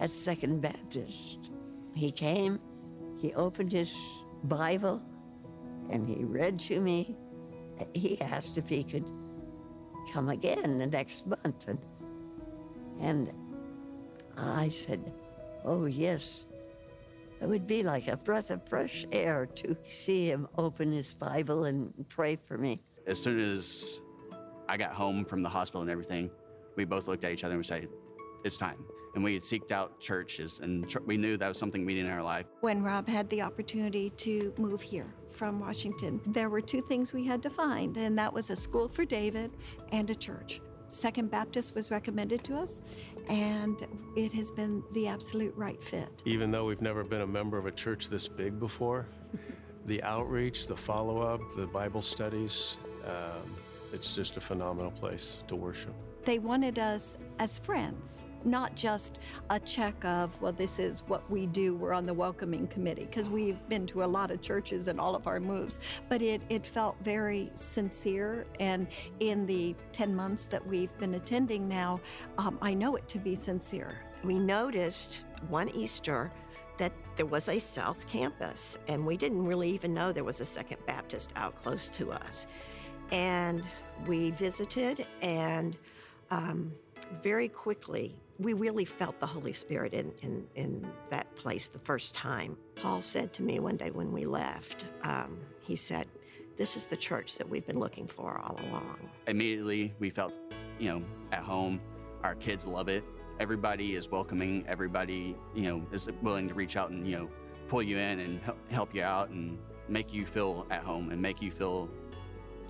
at 0.00 0.10
Second 0.10 0.60
Baptist. 0.60 1.50
He 1.94 2.10
came, 2.10 2.58
he 3.18 3.32
opened 3.34 3.72
his 3.72 3.94
Bible, 4.44 5.00
and 5.90 6.08
he 6.08 6.24
read 6.24 6.58
to 6.60 6.80
me. 6.80 7.16
He 7.94 8.20
asked 8.20 8.58
if 8.58 8.68
he 8.68 8.84
could 8.84 9.04
come 10.12 10.28
again 10.28 10.78
the 10.78 10.86
next 10.86 11.26
month. 11.26 11.68
And, 11.68 11.78
and 13.00 13.32
I 14.36 14.68
said, 14.68 15.12
Oh, 15.64 15.86
yes. 15.86 16.46
It 17.40 17.48
would 17.48 17.66
be 17.66 17.82
like 17.82 18.08
a 18.08 18.16
breath 18.16 18.50
of 18.50 18.66
fresh 18.68 19.06
air 19.12 19.46
to 19.46 19.76
see 19.84 20.30
him 20.30 20.46
open 20.58 20.92
his 20.92 21.14
Bible 21.14 21.64
and 21.64 21.92
pray 22.08 22.36
for 22.36 22.58
me. 22.58 22.82
As 23.06 23.22
soon 23.22 23.38
as 23.38 24.02
I 24.68 24.76
got 24.76 24.92
home 24.92 25.24
from 25.24 25.42
the 25.42 25.48
hospital 25.48 25.80
and 25.80 25.90
everything, 25.90 26.30
we 26.76 26.84
both 26.84 27.08
looked 27.08 27.24
at 27.24 27.32
each 27.32 27.44
other 27.44 27.52
and 27.52 27.60
we 27.60 27.64
said, 27.64 27.88
it's 28.44 28.58
time. 28.58 28.84
And 29.14 29.24
we 29.24 29.34
had 29.34 29.42
seeked 29.42 29.72
out 29.72 29.98
churches, 30.00 30.60
and 30.60 30.88
ch- 30.88 31.00
we 31.04 31.16
knew 31.16 31.36
that 31.36 31.48
was 31.48 31.58
something 31.58 31.84
we 31.84 31.94
needed 31.94 32.06
in 32.06 32.12
our 32.12 32.22
life. 32.22 32.46
When 32.60 32.82
Rob 32.82 33.08
had 33.08 33.28
the 33.28 33.42
opportunity 33.42 34.10
to 34.10 34.54
move 34.56 34.80
here 34.80 35.12
from 35.30 35.58
Washington, 35.58 36.20
there 36.26 36.48
were 36.48 36.60
two 36.60 36.80
things 36.80 37.12
we 37.12 37.24
had 37.24 37.42
to 37.42 37.50
find, 37.50 37.96
and 37.96 38.16
that 38.18 38.32
was 38.32 38.50
a 38.50 38.56
school 38.56 38.88
for 38.88 39.04
David 39.04 39.50
and 39.90 40.08
a 40.10 40.14
church. 40.14 40.60
Second 40.86 41.30
Baptist 41.30 41.74
was 41.74 41.90
recommended 41.90 42.42
to 42.44 42.56
us, 42.56 42.82
and 43.28 43.86
it 44.16 44.32
has 44.32 44.50
been 44.50 44.82
the 44.92 45.06
absolute 45.06 45.54
right 45.56 45.80
fit. 45.82 46.22
Even 46.24 46.50
though 46.50 46.64
we've 46.64 46.82
never 46.82 47.04
been 47.04 47.20
a 47.20 47.26
member 47.26 47.58
of 47.58 47.66
a 47.66 47.70
church 47.70 48.08
this 48.08 48.26
big 48.26 48.58
before, 48.58 49.06
the 49.86 50.02
outreach, 50.02 50.66
the 50.66 50.76
follow 50.76 51.20
up, 51.20 51.40
the 51.56 51.66
Bible 51.66 52.02
studies, 52.02 52.76
um, 53.06 53.56
it's 53.92 54.14
just 54.14 54.36
a 54.36 54.40
phenomenal 54.40 54.90
place 54.90 55.42
to 55.48 55.56
worship. 55.56 55.94
They 56.24 56.38
wanted 56.38 56.78
us 56.78 57.18
as 57.38 57.58
friends 57.58 58.26
not 58.44 58.74
just 58.74 59.18
a 59.50 59.60
check 59.60 60.04
of, 60.04 60.40
well, 60.40 60.52
this 60.52 60.78
is 60.78 61.00
what 61.06 61.28
we 61.30 61.46
do, 61.46 61.74
we're 61.74 61.92
on 61.92 62.06
the 62.06 62.14
welcoming 62.14 62.66
committee, 62.68 63.04
because 63.04 63.28
we've 63.28 63.66
been 63.68 63.86
to 63.88 64.02
a 64.02 64.06
lot 64.06 64.30
of 64.30 64.40
churches 64.40 64.88
and 64.88 65.00
all 65.00 65.14
of 65.14 65.26
our 65.26 65.40
moves, 65.40 65.78
but 66.08 66.22
it, 66.22 66.40
it 66.48 66.66
felt 66.66 66.96
very 67.02 67.50
sincere. 67.54 68.46
And 68.58 68.86
in 69.20 69.46
the 69.46 69.74
10 69.92 70.14
months 70.14 70.46
that 70.46 70.66
we've 70.66 70.96
been 70.98 71.14
attending 71.14 71.68
now, 71.68 72.00
um, 72.38 72.58
I 72.62 72.74
know 72.74 72.96
it 72.96 73.08
to 73.08 73.18
be 73.18 73.34
sincere. 73.34 73.98
We 74.24 74.34
noticed 74.34 75.24
one 75.48 75.68
Easter 75.70 76.30
that 76.78 76.92
there 77.16 77.26
was 77.26 77.48
a 77.48 77.58
South 77.58 78.08
Campus, 78.08 78.78
and 78.88 79.06
we 79.06 79.16
didn't 79.16 79.44
really 79.44 79.70
even 79.70 79.92
know 79.92 80.12
there 80.12 80.24
was 80.24 80.40
a 80.40 80.46
Second 80.46 80.78
Baptist 80.86 81.32
out 81.36 81.54
close 81.62 81.90
to 81.90 82.10
us. 82.10 82.46
And 83.12 83.62
we 84.06 84.30
visited, 84.30 85.06
and 85.20 85.76
um, 86.30 86.72
very 87.22 87.48
quickly 87.48 88.14
we 88.40 88.54
really 88.54 88.86
felt 88.86 89.20
the 89.20 89.26
Holy 89.26 89.52
Spirit 89.52 89.92
in, 89.92 90.12
in, 90.22 90.46
in 90.54 90.90
that 91.10 91.32
place 91.36 91.68
the 91.68 91.78
first 91.78 92.14
time. 92.14 92.56
Paul 92.74 93.02
said 93.02 93.34
to 93.34 93.42
me 93.42 93.60
one 93.60 93.76
day 93.76 93.90
when 93.90 94.12
we 94.12 94.24
left, 94.24 94.86
um, 95.02 95.38
he 95.60 95.76
said, 95.76 96.08
This 96.56 96.74
is 96.74 96.86
the 96.86 96.96
church 96.96 97.36
that 97.36 97.48
we've 97.48 97.66
been 97.66 97.78
looking 97.78 98.06
for 98.06 98.38
all 98.38 98.58
along. 98.68 98.98
Immediately, 99.26 99.92
we 99.98 100.08
felt, 100.08 100.38
you 100.78 100.88
know, 100.88 101.02
at 101.32 101.40
home. 101.40 101.80
Our 102.22 102.34
kids 102.34 102.66
love 102.66 102.88
it. 102.88 103.04
Everybody 103.38 103.94
is 103.94 104.10
welcoming. 104.10 104.64
Everybody, 104.66 105.36
you 105.54 105.62
know, 105.62 105.86
is 105.92 106.08
willing 106.22 106.48
to 106.48 106.54
reach 106.54 106.76
out 106.76 106.90
and, 106.90 107.06
you 107.06 107.18
know, 107.18 107.30
pull 107.68 107.82
you 107.82 107.98
in 107.98 108.20
and 108.20 108.40
help 108.70 108.94
you 108.94 109.02
out 109.02 109.28
and 109.28 109.58
make 109.88 110.14
you 110.14 110.24
feel 110.24 110.66
at 110.70 110.82
home 110.82 111.10
and 111.10 111.20
make 111.20 111.42
you 111.42 111.50
feel 111.50 111.90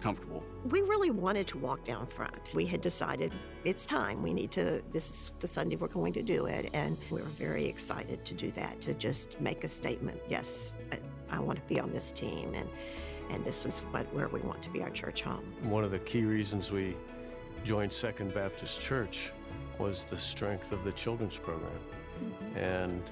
comfortable. 0.00 0.42
We 0.68 0.82
really 0.82 1.10
wanted 1.10 1.46
to 1.48 1.58
walk 1.58 1.84
down 1.84 2.06
front. 2.06 2.52
We 2.54 2.66
had 2.66 2.80
decided 2.80 3.32
it's 3.64 3.86
time. 3.86 4.22
We 4.22 4.32
need 4.32 4.50
to, 4.52 4.82
this 4.90 5.10
is 5.10 5.32
the 5.38 5.46
Sunday 5.46 5.76
we're 5.76 5.88
going 5.88 6.12
to 6.14 6.22
do 6.22 6.46
it. 6.46 6.70
And 6.72 6.96
we 7.10 7.20
were 7.20 7.28
very 7.28 7.66
excited 7.66 8.24
to 8.24 8.34
do 8.34 8.50
that, 8.52 8.80
to 8.82 8.94
just 8.94 9.40
make 9.40 9.64
a 9.64 9.68
statement. 9.68 10.20
Yes, 10.28 10.76
I, 10.92 10.98
I 11.36 11.40
want 11.40 11.62
to 11.62 11.68
be 11.68 11.78
on 11.80 11.92
this 11.92 12.12
team. 12.12 12.54
And, 12.54 12.68
and 13.30 13.44
this 13.44 13.64
is 13.64 13.80
what, 13.90 14.12
where 14.14 14.28
we 14.28 14.40
want 14.40 14.62
to 14.62 14.70
be 14.70 14.82
our 14.82 14.90
church 14.90 15.22
home. 15.22 15.44
One 15.62 15.84
of 15.84 15.90
the 15.90 16.00
key 16.00 16.24
reasons 16.24 16.72
we 16.72 16.96
joined 17.64 17.92
Second 17.92 18.34
Baptist 18.34 18.80
Church 18.80 19.32
was 19.78 20.04
the 20.04 20.16
strength 20.16 20.72
of 20.72 20.84
the 20.84 20.92
children's 20.92 21.38
program. 21.38 21.70
Mm-hmm. 22.22 22.58
And 22.58 23.02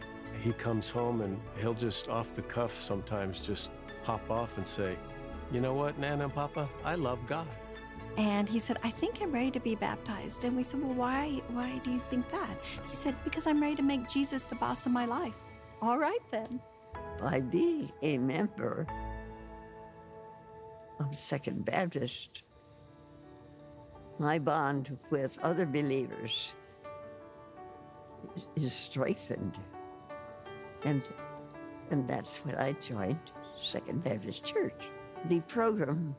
he 0.42 0.52
comes 0.52 0.90
home 0.90 1.23
and 1.23 1.40
he'll 1.61 1.75
just 1.75 2.09
off 2.09 2.35
the 2.35 2.42
cuff 2.42 2.73
sometimes 2.73 3.47
just 3.47 3.71
pop 4.02 4.30
off 4.30 4.57
and 4.59 4.66
say, 4.66 4.97
you 5.50 5.61
know 5.61 5.73
what, 5.73 5.99
Nana 5.99 6.25
and 6.25 6.35
Papa? 6.35 6.69
I 6.85 6.95
love 6.95 7.26
God. 7.26 7.49
And 8.19 8.49
he 8.49 8.59
said, 8.59 8.78
I 8.83 8.90
think 8.90 9.23
I'm 9.23 9.33
ready 9.33 9.50
to 9.52 9.61
be 9.61 9.76
baptized. 9.76 10.45
And 10.45 10.57
we 10.57 10.64
said, 10.64 10.83
Well, 10.83 10.95
why, 10.95 11.40
why 11.50 11.81
do 11.85 11.90
you 11.90 12.00
think 12.00 12.28
that? 12.31 12.59
He 12.88 12.97
said, 12.97 13.14
Because 13.25 13.47
I'm 13.47 13.61
ready 13.61 13.76
to 13.76 13.83
make 13.83 14.09
Jesus 14.09 14.45
the 14.45 14.57
boss 14.57 14.87
of 14.87 14.93
my 14.93 15.05
life. 15.05 15.37
All 15.81 15.99
right, 15.99 16.21
then. 16.33 16.61
By 17.21 17.40
being 17.40 17.93
a 18.02 18.19
member 18.19 18.87
of 20.99 21.14
Second 21.14 21.64
Baptist, 21.64 22.43
my 24.19 24.38
bond 24.38 24.99
with 25.11 25.38
other 25.45 25.64
believers 25.64 26.57
is 28.57 28.73
strengthened. 28.73 29.57
And, 30.85 31.09
and 31.90 32.09
that's 32.09 32.38
when 32.38 32.57
I 32.57 32.73
joined 32.73 33.31
Second 33.61 34.02
Baptist 34.02 34.45
Church 34.45 34.88
the 35.26 35.40
program 35.40 36.14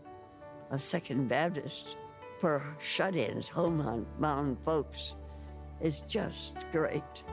of 0.71 0.81
Second 0.81 1.27
Baptist 1.27 1.95
for 2.39 2.75
shut 2.79 3.15
ins, 3.15 3.47
homebound 3.47 4.57
folks, 4.63 5.15
is 5.81 6.01
just 6.01 6.55
great. 6.71 7.23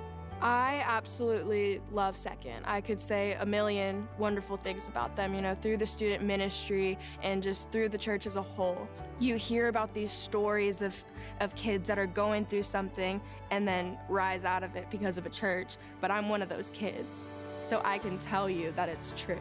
I 0.41 0.83
absolutely 0.87 1.81
love 1.91 2.15
Second. 2.15 2.65
I 2.67 2.81
could 2.83 3.01
say 3.01 3.35
a 3.35 3.47
million 3.47 4.07
wonderful 4.19 4.57
things 4.57 4.87
about 4.87 5.17
them, 5.17 5.35
you 5.35 5.41
know, 5.41 5.55
through 5.55 5.79
the 5.79 5.87
student 5.87 6.23
ministry 6.23 6.99
and 7.23 7.43
just 7.43 7.71
through 7.71 7.89
the 7.89 7.99
church 7.99 8.27
as 8.27 8.37
a 8.37 8.43
whole. 8.43 8.87
You 9.19 9.37
hear 9.37 9.69
about 9.69 9.95
these 9.95 10.13
stories 10.13 10.83
of, 10.83 11.03
of 11.41 11.55
kids 11.55 11.89
that 11.89 11.99
are 11.99 12.07
going 12.07 12.45
through 12.45 12.65
something 12.65 13.21
and 13.51 13.67
then 13.67 13.97
rise 14.11 14.45
out 14.45 14.63
of 14.63 14.77
it 14.77 14.91
because 14.91 15.17
of 15.17 15.25
a 15.25 15.31
church, 15.31 15.79
but 16.03 16.11
I'm 16.11 16.29
one 16.29 16.43
of 16.43 16.51
those 16.51 16.69
kids. 16.71 17.25
So 17.63 17.81
I 17.83 17.97
can 17.97 18.19
tell 18.19 18.51
you 18.51 18.73
that 18.77 18.91
it's 18.91 19.15
true, 19.17 19.41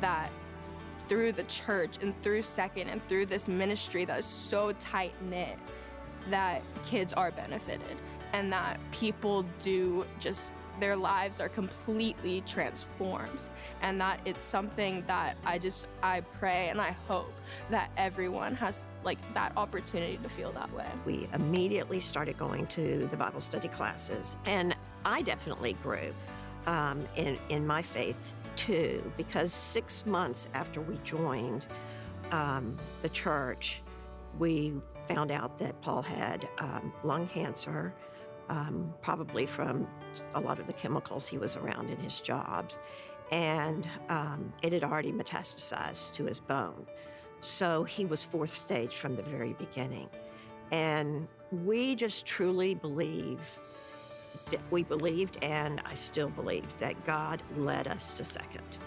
that 0.00 0.28
through 1.08 1.32
the 1.32 1.44
church 1.44 1.96
and 2.00 2.20
through 2.22 2.42
Second 2.42 2.88
and 2.88 3.06
through 3.08 3.26
this 3.26 3.48
ministry 3.48 4.04
that 4.04 4.18
is 4.18 4.26
so 4.26 4.72
tight 4.72 5.14
knit 5.28 5.58
that 6.30 6.62
kids 6.84 7.12
are 7.12 7.30
benefited 7.30 7.96
and 8.32 8.52
that 8.52 8.78
people 8.92 9.44
do 9.60 10.06
just 10.18 10.52
their 10.80 10.96
lives 10.96 11.38
are 11.40 11.48
completely 11.48 12.40
transformed 12.42 13.50
and 13.82 14.00
that 14.00 14.18
it's 14.24 14.44
something 14.44 15.04
that 15.06 15.36
I 15.44 15.58
just 15.58 15.86
I 16.02 16.20
pray 16.20 16.70
and 16.70 16.80
I 16.80 16.96
hope 17.06 17.32
that 17.70 17.90
everyone 17.96 18.54
has 18.56 18.86
like 19.04 19.18
that 19.34 19.52
opportunity 19.56 20.18
to 20.22 20.28
feel 20.28 20.50
that 20.52 20.72
way. 20.72 20.86
We 21.04 21.28
immediately 21.34 22.00
started 22.00 22.38
going 22.38 22.66
to 22.68 23.06
the 23.10 23.16
Bible 23.16 23.40
study 23.40 23.68
classes 23.68 24.36
and 24.46 24.74
I 25.04 25.22
definitely 25.22 25.74
grew 25.82 26.12
um, 26.66 27.06
in 27.16 27.38
in 27.48 27.66
my 27.66 27.82
faith 27.82 28.36
too 28.56 29.12
because 29.16 29.52
six 29.52 30.06
months 30.06 30.48
after 30.54 30.80
we 30.80 30.98
joined 31.04 31.66
um, 32.30 32.78
the 33.02 33.08
church, 33.08 33.82
we 34.38 34.74
found 35.08 35.30
out 35.30 35.58
that 35.58 35.80
Paul 35.82 36.02
had 36.02 36.48
um, 36.58 36.92
lung 37.04 37.26
cancer 37.28 37.92
um, 38.48 38.94
probably 39.02 39.46
from 39.46 39.86
a 40.34 40.40
lot 40.40 40.58
of 40.58 40.66
the 40.66 40.72
chemicals 40.72 41.26
he 41.26 41.38
was 41.38 41.56
around 41.56 41.90
in 41.90 41.96
his 41.98 42.20
jobs. 42.20 42.78
And 43.30 43.88
um, 44.08 44.52
it 44.62 44.72
had 44.72 44.84
already 44.84 45.12
metastasized 45.12 46.12
to 46.12 46.24
his 46.24 46.38
bone. 46.38 46.86
So 47.40 47.84
he 47.84 48.04
was 48.04 48.24
fourth 48.24 48.50
stage 48.50 48.96
from 48.96 49.16
the 49.16 49.22
very 49.22 49.54
beginning. 49.54 50.08
And 50.70 51.28
we 51.50 51.94
just 51.94 52.26
truly 52.26 52.74
believe, 52.74 53.40
we 54.70 54.82
believed, 54.82 55.38
and 55.42 55.80
I 55.84 55.94
still 55.94 56.28
believe, 56.30 56.78
that 56.78 57.04
God 57.04 57.42
led 57.56 57.88
us 57.88 58.14
to 58.14 58.24
second. 58.24 58.78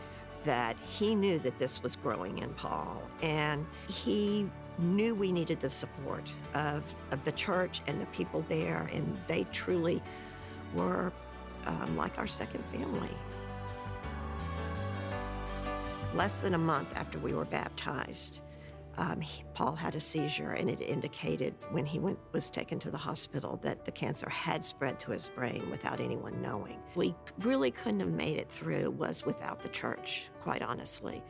That 0.44 0.78
he 0.80 1.16
knew 1.16 1.40
that 1.40 1.58
this 1.58 1.82
was 1.82 1.96
growing 1.96 2.40
in 2.40 2.54
Paul, 2.54 3.02
and 3.22 3.66
he 3.90 4.50
knew 4.78 5.16
we 5.16 5.32
needed 5.32 5.60
the 5.60 5.70
support 5.70 6.30
of, 6.54 6.84
of 7.12 7.24
the 7.24 7.32
church 7.32 7.82
and 7.88 8.02
the 8.02 8.06
people 8.08 8.46
there, 8.50 8.90
and 8.94 9.18
they 9.28 9.46
truly 9.52 10.02
were 10.74 11.12
um, 11.66 11.98
like 11.98 12.18
our 12.18 12.28
second 12.28 12.64
family. 12.66 13.10
Less 16.14 16.42
than 16.42 16.54
a 16.54 16.60
month 16.60 16.90
after 16.96 17.18
we 17.20 17.34
were 17.34 17.46
baptized, 17.46 18.40
um, 18.98 19.20
he, 19.20 19.44
Paul 19.54 19.76
had 19.76 19.96
a 19.96 20.00
seizure, 20.00 20.52
and 20.52 20.70
it 20.70 20.82
indicated 20.82 21.54
when 21.72 21.86
he 21.86 22.00
went, 22.00 22.18
was 22.32 22.50
taken 22.50 22.80
to 22.80 22.92
the 22.92 22.98
hospital 22.98 23.60
that 23.62 23.86
the 23.86 23.92
cancer 23.92 24.30
had 24.30 24.64
spread 24.64 25.00
to 25.02 25.12
his 25.12 25.30
brain 25.30 25.70
without 25.70 26.00
anyone 26.00 26.42
knowing. 26.42 26.82
We 26.96 27.16
really 27.40 27.72
couldn't 27.72 28.00
have 28.00 28.14
made 28.14 28.38
it 28.38 28.50
through 28.50 28.92
was 28.92 29.26
without 29.26 29.60
the 29.62 29.70
church, 29.70 30.30
quite 30.42 30.62
honestly. 30.62 31.22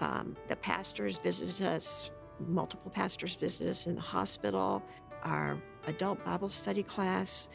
Um, 0.00 0.36
the 0.48 0.56
pastors 0.56 1.18
visited 1.18 1.62
us 1.62 2.10
multiple 2.40 2.90
pastors 2.90 3.36
visited 3.36 3.70
us 3.70 3.86
in 3.86 3.94
the 3.94 4.00
hospital. 4.00 4.82
Our 5.22 5.58
adult 5.86 6.24
Bible 6.24 6.48
study 6.48 6.82
class 6.82 7.48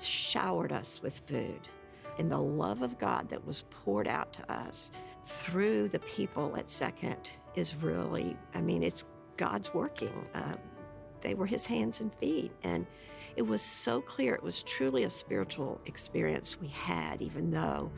showered 0.00 0.72
us 0.72 1.00
with 1.02 1.18
food. 1.18 1.60
And 2.18 2.30
the 2.30 2.38
love 2.38 2.82
of 2.82 2.98
God 2.98 3.28
that 3.28 3.46
was 3.46 3.64
poured 3.70 4.06
out 4.06 4.32
to 4.34 4.52
us 4.52 4.92
through 5.24 5.88
the 5.88 5.98
people 6.00 6.54
at 6.56 6.68
Second 6.68 7.30
is 7.54 7.76
really, 7.76 8.36
I 8.54 8.60
mean, 8.60 8.82
it's 8.82 9.04
God's 9.36 9.72
working. 9.72 10.26
Uh, 10.34 10.54
they 11.20 11.34
were 11.34 11.46
his 11.46 11.64
hands 11.64 12.00
and 12.00 12.12
feet. 12.14 12.52
And 12.64 12.86
it 13.36 13.42
was 13.42 13.62
so 13.62 14.00
clear. 14.00 14.34
It 14.34 14.42
was 14.42 14.62
truly 14.62 15.04
a 15.04 15.10
spiritual 15.10 15.80
experience 15.86 16.60
we 16.60 16.68
had, 16.68 17.22
even 17.22 17.50
though 17.50 17.90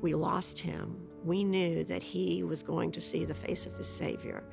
we 0.00 0.14
lost 0.14 0.58
him. 0.58 1.08
We 1.24 1.42
knew 1.42 1.84
that 1.84 2.02
he 2.02 2.42
was 2.42 2.62
going 2.62 2.92
to 2.92 3.00
see 3.00 3.24
the 3.24 3.34
face 3.34 3.66
of 3.66 3.76
his 3.76 3.88
Savior 3.88 4.44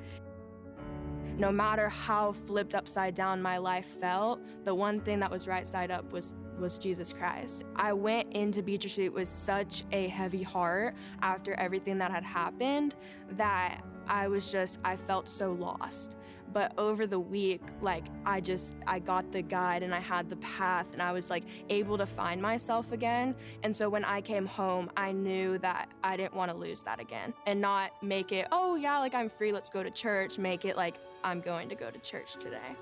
no 1.38 1.52
matter 1.52 1.90
how 1.90 2.32
flipped 2.32 2.76
upside 2.76 3.14
down 3.14 3.42
my 3.42 3.58
life 3.58 3.86
felt, 3.86 4.40
the 4.64 4.74
one 4.74 5.00
thing 5.02 5.20
that 5.20 5.30
was 5.30 5.48
right 5.48 5.68
side 5.68 5.92
up 5.92 6.12
was 6.14 6.34
was 6.60 6.78
Jesus 6.78 7.14
Christ. 7.14 7.64
I 7.76 7.94
went 7.94 8.34
into 8.34 8.62
Beach 8.62 8.84
Retreat 8.84 9.14
with 9.14 9.28
such 9.28 9.84
a 9.92 10.08
heavy 10.08 10.44
heart 10.44 10.96
after 11.22 11.54
everything 11.56 11.98
that 12.00 12.12
had 12.12 12.24
happened 12.24 12.96
that 13.32 13.82
I 14.08 14.28
was 14.28 14.52
just 14.52 14.80
I 14.84 14.96
felt 14.96 15.28
so 15.28 15.54
lost. 15.54 16.18
But 16.54 16.72
over 16.78 17.06
the 17.06 17.20
week, 17.20 17.62
like 17.82 18.06
I 18.26 18.40
just, 18.40 18.78
I 18.88 19.00
got 19.00 19.30
the 19.34 19.42
guide 19.42 19.84
and 19.84 19.94
I 19.94 20.00
had 20.00 20.30
the 20.30 20.38
path 20.38 20.94
and 20.94 21.02
I 21.02 21.12
was 21.12 21.30
like 21.30 21.44
able 21.70 21.98
to 21.98 22.06
find 22.06 22.42
myself 22.42 22.94
again. 22.94 23.36
And 23.64 23.76
so 23.76 23.90
when 23.90 24.06
I 24.06 24.22
came 24.22 24.46
home, 24.46 24.90
I 24.96 25.12
knew 25.12 25.58
that 25.58 25.90
I 26.02 26.16
didn't 26.16 26.34
want 26.34 26.52
to 26.52 26.58
lose 26.58 26.82
that 26.84 27.02
again 27.02 27.34
and 27.46 27.60
not 27.60 27.92
make 28.02 28.32
it, 28.32 28.48
oh 28.54 28.76
yeah, 28.76 29.00
like 29.00 29.14
I'm 29.14 29.28
free, 29.28 29.52
let's 29.52 29.70
go 29.70 29.84
to 29.84 29.92
church. 29.92 30.38
Make 30.40 30.64
it 30.64 30.78
like 30.78 30.96
I'm 31.26 31.42
going 31.42 31.68
to 31.68 31.76
go 31.76 31.92
to 31.92 32.00
church 32.00 32.36
today. 32.36 32.76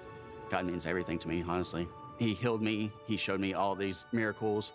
God 0.50 0.66
means 0.66 0.86
everything 0.86 1.18
to 1.18 1.28
me, 1.28 1.44
honestly. 1.48 1.88
He 2.18 2.34
healed 2.34 2.62
me, 2.62 2.92
He 3.06 3.18
showed 3.18 3.40
me 3.40 3.54
all 3.54 3.76
these 3.76 4.08
miracles. 4.12 4.74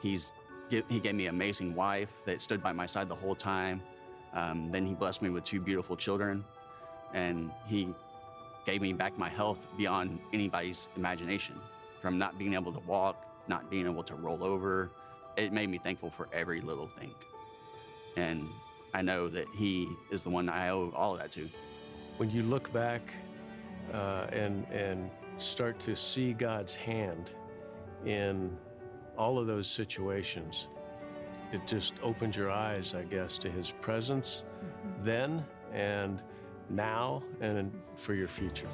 He's 0.00 0.32
he 0.70 1.00
gave 1.00 1.14
me 1.14 1.26
an 1.26 1.34
amazing 1.34 1.74
wife 1.74 2.12
that 2.26 2.40
stood 2.40 2.62
by 2.62 2.72
my 2.72 2.84
side 2.86 3.08
the 3.08 3.14
whole 3.14 3.34
time. 3.34 3.82
Um, 4.34 4.70
then 4.70 4.84
he 4.84 4.94
blessed 4.94 5.22
me 5.22 5.30
with 5.30 5.44
two 5.44 5.60
beautiful 5.60 5.96
children, 5.96 6.44
and 7.14 7.50
he 7.66 7.94
gave 8.66 8.82
me 8.82 8.92
back 8.92 9.18
my 9.18 9.30
health 9.30 9.66
beyond 9.78 10.20
anybody's 10.34 10.90
imagination. 10.96 11.54
From 12.02 12.18
not 12.18 12.38
being 12.38 12.54
able 12.54 12.72
to 12.72 12.80
walk, 12.80 13.24
not 13.48 13.70
being 13.70 13.86
able 13.86 14.02
to 14.02 14.14
roll 14.14 14.44
over, 14.44 14.90
it 15.36 15.52
made 15.52 15.70
me 15.70 15.78
thankful 15.78 16.10
for 16.10 16.28
every 16.32 16.60
little 16.60 16.86
thing. 16.86 17.14
And 18.16 18.46
I 18.92 19.00
know 19.00 19.28
that 19.28 19.48
He 19.54 19.88
is 20.10 20.22
the 20.22 20.30
one 20.30 20.48
I 20.50 20.68
owe 20.68 20.92
all 20.94 21.14
of 21.14 21.20
that 21.20 21.32
to. 21.32 21.48
When 22.18 22.30
you 22.30 22.42
look 22.42 22.70
back 22.72 23.12
uh, 23.92 24.26
and 24.32 24.66
and 24.70 25.10
start 25.38 25.78
to 25.80 25.96
see 25.96 26.32
God's 26.32 26.74
hand 26.74 27.30
in 28.04 28.56
all 29.16 29.38
of 29.38 29.46
those 29.46 29.68
situations, 29.68 30.68
it 31.52 31.66
just 31.66 31.94
opens 32.02 32.36
your 32.36 32.50
eyes, 32.50 32.94
I 32.94 33.02
guess, 33.02 33.38
to 33.38 33.50
His 33.50 33.72
presence 33.72 34.44
mm-hmm. 34.60 35.04
then 35.04 35.44
and 35.72 36.20
now 36.70 37.22
and 37.40 37.72
for 37.96 38.14
your 38.14 38.28
future? 38.28 38.68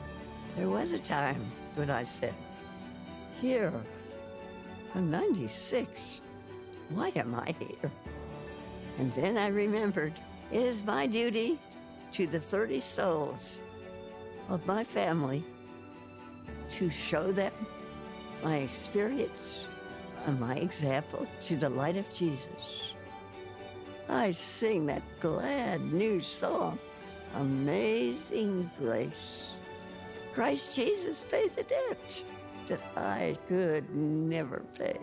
There 0.57 0.69
was 0.69 0.93
a 0.93 0.99
time 0.99 1.51
when 1.75 1.91
I 1.91 2.05
said, 2.05 2.35
Here, 3.41 3.73
I'm 4.95 5.11
96. 5.11 6.21
Why 6.91 7.11
am 7.17 7.35
I 7.35 7.55
here? 7.59 7.91
And 8.99 9.13
then 9.15 9.37
I 9.37 9.49
remembered 9.49 10.13
it 10.53 10.61
is 10.61 10.85
my 10.85 11.07
duty 11.07 11.59
to 12.13 12.27
the 12.27 12.39
30 12.39 12.79
souls 12.79 13.61
of 14.49 14.65
my 14.67 14.85
family 14.85 15.43
to 16.71 16.91
show 16.91 17.33
them 17.33 17.53
my 18.43 18.59
experience 18.59 19.67
and 20.27 20.39
my 20.41 20.57
example 20.57 21.27
to 21.41 21.57
the 21.57 21.69
light 21.69 21.97
of 21.97 22.09
Jesus. 22.11 22.95
I 24.09 24.33
sing 24.33 24.87
that 24.87 25.03
glad 25.21 25.81
new 25.93 26.21
song 26.21 26.79
amazing 27.37 28.71
grace. 28.79 29.57
Christ 30.33 30.77
Jesus 30.77 31.25
paid 31.25 31.55
the 31.55 31.63
debt 31.65 32.23
that 32.67 32.81
I 32.97 33.37
could 33.47 33.95
never 33.95 34.63
pay. 34.77 34.99